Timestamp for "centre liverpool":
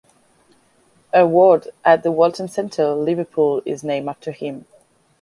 2.47-3.61